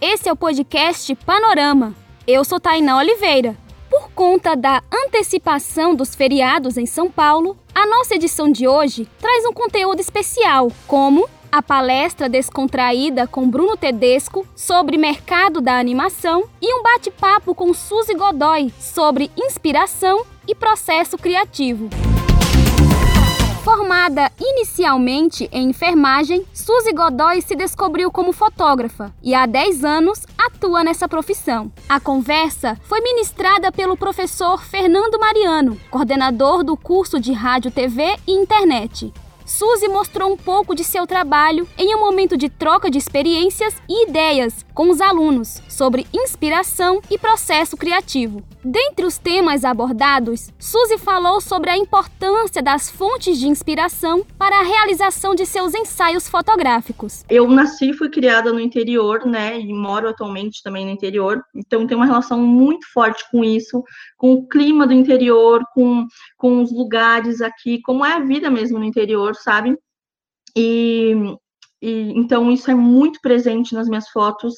[0.00, 1.94] Esse é o podcast Panorama.
[2.26, 3.54] Eu sou Tainá Oliveira.
[3.90, 9.44] Por conta da antecipação dos feriados em São Paulo, a nossa edição de hoje traz
[9.44, 16.74] um conteúdo especial, como a palestra descontraída com Bruno Tedesco sobre mercado da animação e
[16.74, 21.90] um bate-papo com Suzy Godoy sobre inspiração e processo criativo.
[23.62, 30.82] Formada inicialmente em enfermagem, Suzy Godoy se descobriu como fotógrafa e há 10 anos atua
[30.82, 31.70] nessa profissão.
[31.86, 38.32] A conversa foi ministrada pelo professor Fernando Mariano, coordenador do curso de Rádio, TV e
[38.32, 39.12] Internet.
[39.44, 44.08] Suzy mostrou um pouco de seu trabalho em um momento de troca de experiências e
[44.08, 48.42] ideias com os alunos sobre inspiração e processo criativo.
[48.64, 54.62] Dentre os temas abordados, Suzy falou sobre a importância das fontes de inspiração para a
[54.62, 57.24] realização de seus ensaios fotográficos.
[57.28, 61.86] Eu nasci e fui criada no interior, né, e moro atualmente também no interior, então
[61.86, 63.82] tenho uma relação muito forte com isso,
[64.16, 68.78] com o clima do interior, com, com os lugares aqui, como é a vida mesmo
[68.78, 69.76] no interior, sabe?
[70.56, 71.14] E,
[71.82, 74.54] e, então isso é muito presente nas minhas fotos,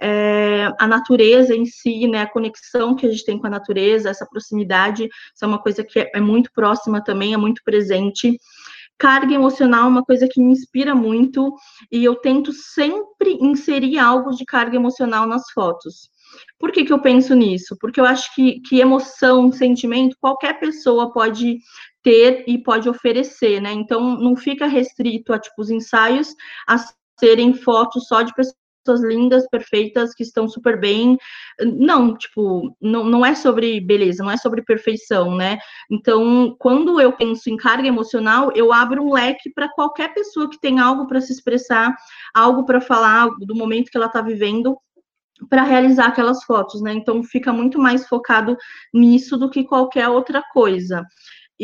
[0.00, 4.10] é, a natureza em si, né, a conexão que a gente tem com a natureza,
[4.10, 8.38] essa proximidade, isso é uma coisa que é, é muito próxima também, é muito presente.
[8.98, 11.52] Carga emocional é uma coisa que me inspira muito
[11.90, 16.12] e eu tento sempre inserir algo de carga emocional nas fotos.
[16.58, 17.76] Por que, que eu penso nisso?
[17.80, 21.58] Porque eu acho que, que emoção, sentimento, qualquer pessoa pode
[22.02, 23.72] ter e pode oferecer, né?
[23.72, 26.34] Então não fica restrito a tipo os ensaios
[26.68, 26.76] a
[27.18, 31.16] serem fotos só de pessoas lindas, perfeitas, que estão super bem.
[31.60, 35.58] Não, tipo, não, não é sobre beleza, não é sobre perfeição, né?
[35.90, 40.60] Então, quando eu penso em carga emocional, eu abro um leque para qualquer pessoa que
[40.60, 41.94] tem algo para se expressar,
[42.34, 44.76] algo para falar do momento que ela está vivendo,
[45.48, 46.92] para realizar aquelas fotos, né?
[46.92, 48.56] Então fica muito mais focado
[48.92, 51.04] nisso do que qualquer outra coisa.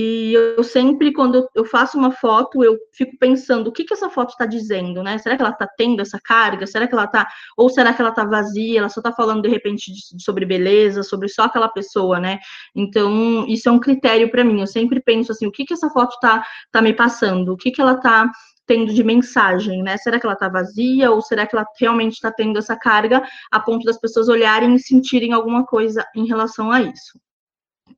[0.00, 4.08] E eu sempre, quando eu faço uma foto, eu fico pensando o que, que essa
[4.08, 5.18] foto está dizendo, né?
[5.18, 6.68] Será que ela está tendo essa carga?
[6.68, 7.26] Será que ela está.
[7.56, 8.78] Ou será que ela está vazia?
[8.78, 12.38] Ela só está falando de repente de, sobre beleza, sobre só aquela pessoa, né?
[12.76, 14.60] Então, isso é um critério para mim.
[14.60, 17.52] Eu sempre penso assim: o que, que essa foto está tá me passando?
[17.52, 18.30] O que, que ela está
[18.68, 19.96] tendo de mensagem, né?
[19.96, 23.20] Será que ela está vazia ou será que ela realmente está tendo essa carga
[23.50, 27.18] a ponto das pessoas olharem e sentirem alguma coisa em relação a isso?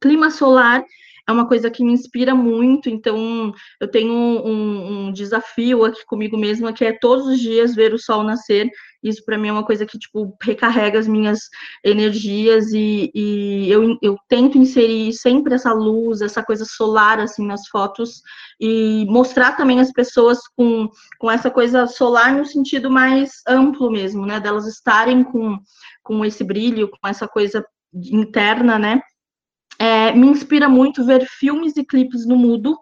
[0.01, 0.83] Clima solar
[1.31, 6.37] é uma coisa que me inspira muito, então eu tenho um, um desafio aqui comigo
[6.37, 8.69] mesma, que é todos os dias ver o sol nascer,
[9.03, 11.41] isso para mim é uma coisa que, tipo, recarrega as minhas
[11.83, 17.67] energias e, e eu, eu tento inserir sempre essa luz, essa coisa solar, assim, nas
[17.69, 18.21] fotos
[18.61, 20.89] e mostrar também as pessoas com,
[21.19, 25.59] com essa coisa solar no sentido mais amplo mesmo, né, delas estarem com,
[26.03, 27.65] com esse brilho, com essa coisa
[27.95, 29.01] interna, né,
[29.81, 32.77] é, me inspira muito ver filmes e clipes no mudo,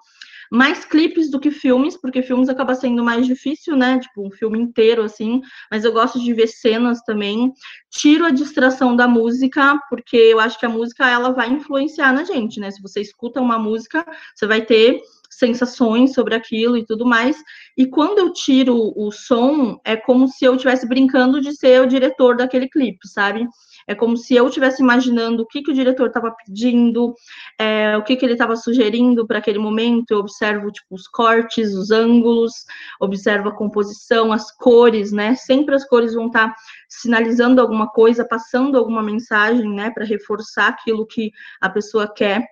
[0.50, 4.00] mais clipes do que filmes, porque filmes acaba sendo mais difícil, né?
[4.00, 7.52] Tipo, um filme inteiro, assim, mas eu gosto de ver cenas também.
[7.90, 12.24] Tiro a distração da música, porque eu acho que a música ela vai influenciar na
[12.24, 12.70] gente, né?
[12.70, 14.04] Se você escuta uma música,
[14.34, 15.00] você vai ter
[15.38, 17.36] sensações sobre aquilo e tudo mais.
[17.76, 21.86] E quando eu tiro o som, é como se eu estivesse brincando de ser o
[21.86, 23.46] diretor daquele clipe, sabe?
[23.88, 27.14] É como se eu estivesse imaginando o que, que o diretor estava pedindo,
[27.58, 30.10] é, o que, que ele estava sugerindo para aquele momento.
[30.10, 32.52] Eu observo tipo, os cortes, os ângulos,
[33.00, 35.34] observo a composição, as cores, né?
[35.36, 36.56] Sempre as cores vão estar tá
[36.86, 39.90] sinalizando alguma coisa, passando alguma mensagem, né?
[39.90, 42.44] Para reforçar aquilo que a pessoa quer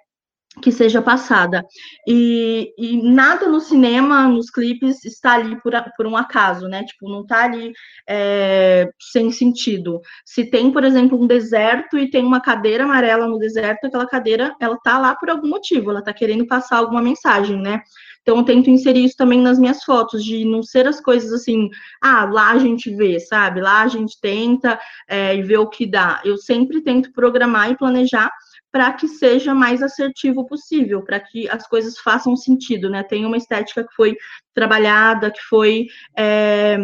[0.61, 1.64] que seja passada.
[2.06, 6.85] E, e, nada no cinema, nos clipes, está ali por, por um acaso, né?
[6.85, 7.73] Tipo, não está ali
[8.08, 10.00] é, sem sentido.
[10.25, 14.55] Se tem, por exemplo, um deserto e tem uma cadeira amarela no deserto, aquela cadeira,
[14.61, 17.82] ela tá lá por algum motivo, ela tá querendo passar alguma mensagem, né?
[18.23, 21.70] Então, eu tento inserir isso também nas minhas fotos, de não ser as coisas assim,
[22.03, 23.61] ah, lá a gente vê, sabe?
[23.61, 26.20] Lá a gente tenta é, e vê o que dá.
[26.25, 28.32] Eu sempre tento programar e planejar
[28.71, 33.03] para que seja mais assertivo possível, para que as coisas façam sentido, né?
[33.03, 34.17] Tem uma estética que foi
[34.55, 35.87] trabalhada, que foi
[36.17, 36.77] é,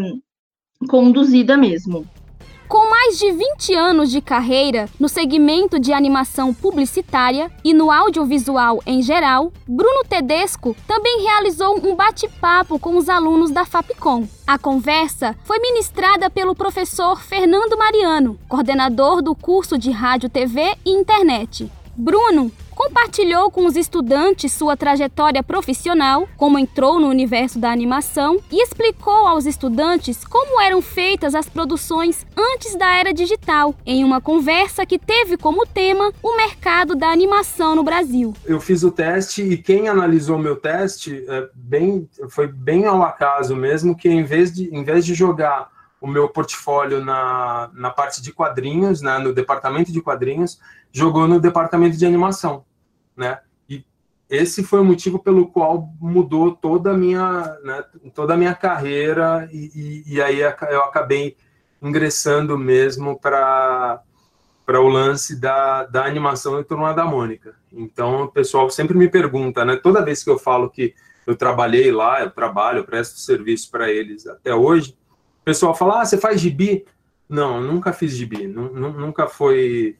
[0.88, 2.06] conduzida mesmo.
[2.72, 8.82] Com mais de 20 anos de carreira no segmento de animação publicitária e no audiovisual
[8.86, 14.26] em geral, Bruno Tedesco também realizou um bate-papo com os alunos da Fapcom.
[14.46, 20.92] A conversa foi ministrada pelo professor Fernando Mariano, coordenador do curso de Rádio, TV e
[20.92, 21.70] Internet.
[21.94, 22.50] Bruno
[22.82, 29.28] compartilhou com os estudantes sua trajetória profissional, como entrou no universo da animação e explicou
[29.28, 34.98] aos estudantes como eram feitas as produções antes da era digital, em uma conversa que
[34.98, 38.34] teve como tema o mercado da animação no Brasil.
[38.44, 43.54] Eu fiz o teste e quem analisou meu teste é, bem, foi bem ao acaso
[43.54, 45.70] mesmo, que em vez de, em vez de jogar
[46.00, 50.58] o meu portfólio na, na parte de quadrinhos, né, no departamento de quadrinhos,
[50.90, 52.64] jogou no departamento de animação,
[53.16, 53.40] né?
[53.68, 53.84] E
[54.28, 59.48] esse foi o motivo pelo qual mudou toda a minha, né, toda a minha carreira
[59.52, 61.36] e, e, e aí eu acabei
[61.80, 64.02] ingressando mesmo para
[64.64, 67.54] para o lance da, da animação e Turma da Mônica.
[67.72, 69.76] Então, o pessoal sempre me pergunta, né?
[69.76, 70.94] Toda vez que eu falo que
[71.26, 74.96] eu trabalhei lá, eu trabalho, eu presto serviço para eles até hoje,
[75.40, 76.84] o pessoal fala, ah, você faz gibi?
[77.28, 79.96] Não, nunca fiz gibi, nunca foi,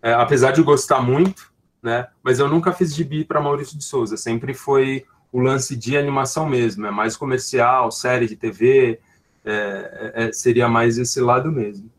[0.00, 1.52] é, apesar de gostar muito,
[1.82, 5.96] né, mas eu nunca fiz gibi para Maurício de Souza, sempre foi o lance de
[5.96, 9.00] animação mesmo, é mais comercial, série de TV,
[9.44, 11.90] é, é, é, seria mais esse lado mesmo,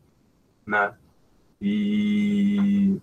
[0.66, 0.92] né,
[1.60, 2.96] e,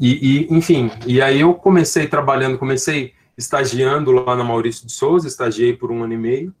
[0.00, 5.28] e, e, enfim, e aí eu comecei trabalhando, comecei estagiando lá na Maurício de Souza,
[5.28, 6.54] estagiei por um ano e meio,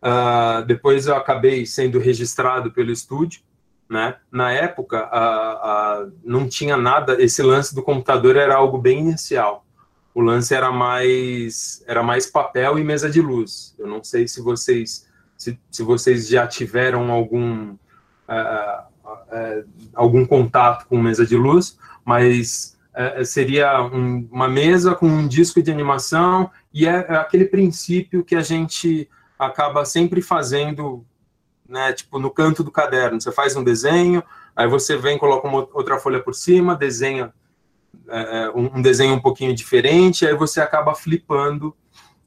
[0.00, 3.42] Uh, depois eu acabei sendo registrado pelo estúdio,
[3.88, 4.16] né?
[4.30, 7.20] Na época, uh, uh, não tinha nada.
[7.22, 9.64] Esse lance do computador era algo bem inicial.
[10.14, 13.74] O lance era mais era mais papel e mesa de luz.
[13.78, 15.06] Eu não sei se vocês
[15.36, 17.76] se, se vocês já tiveram algum
[19.94, 22.76] algum contato com mesa de luz, mas
[23.24, 28.34] seria um, uma mesa com um disco de animação e é, é aquele princípio que
[28.34, 29.08] a gente
[29.38, 31.06] acaba sempre fazendo,
[31.68, 33.20] né, tipo, no canto do caderno.
[33.20, 34.22] Você faz um desenho,
[34.56, 37.32] aí você vem, coloca uma outra folha por cima, desenha
[38.08, 41.74] é, é um desenho um pouquinho diferente, aí você acaba flipando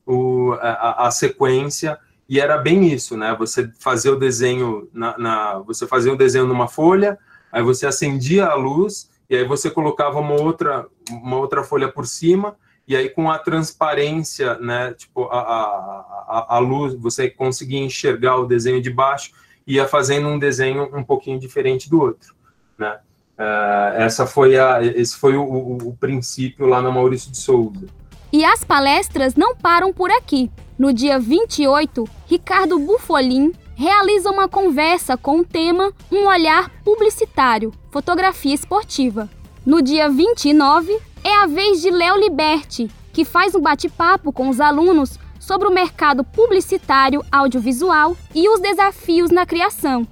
[0.06, 1.98] o, a, a, sequência,
[2.28, 3.36] e era bem isso, né?
[3.38, 7.18] Você fazia o desenho na, na, você fazia o desenho numa folha,
[7.52, 12.06] aí você acendia a luz, e aí você colocava uma outra, uma outra folha por
[12.06, 12.56] cima,
[12.88, 18.46] e aí com a transparência, né, tipo, a, a, a luz, você conseguia enxergar o
[18.46, 19.32] desenho de baixo
[19.66, 22.36] e ia fazendo um desenho um pouquinho diferente do outro,
[22.78, 23.00] né.
[23.38, 27.88] Uh, essa foi a, esse foi o, o, o princípio lá na Maurício de Souza.
[28.32, 30.52] E as palestras não param por aqui.
[30.78, 38.54] No dia 28, Ricardo Bufolin realiza uma conversa com o tema Um Olhar Publicitário, Fotografia
[38.54, 39.28] Esportiva.
[39.64, 44.60] No dia 29, é a vez de Léo Liberti, que faz um bate-papo com os
[44.60, 50.08] alunos sobre o mercado publicitário audiovisual e os desafios na criação.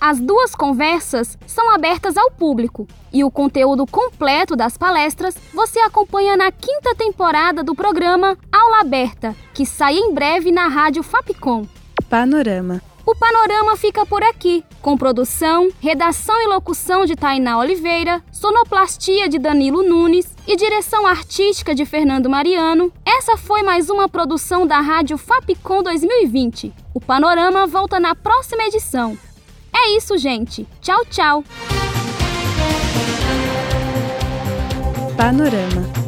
[0.00, 6.36] As duas conversas são abertas ao público e o conteúdo completo das palestras você acompanha
[6.36, 11.66] na quinta temporada do programa Aula Aberta, que sai em breve na rádio Fapcom.
[12.08, 19.30] Panorama o panorama fica por aqui, com produção, redação e locução de Tainá Oliveira, sonoplastia
[19.30, 22.92] de Danilo Nunes e direção artística de Fernando Mariano.
[23.06, 26.70] Essa foi mais uma produção da Rádio Fapcom 2020.
[26.92, 29.16] O panorama volta na próxima edição.
[29.74, 30.66] É isso, gente.
[30.82, 31.42] Tchau, tchau.
[35.16, 36.07] Panorama